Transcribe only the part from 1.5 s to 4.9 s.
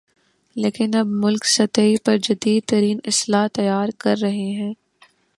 سطحی پر جدیدترین اسلحہ تیار کررہے ہیں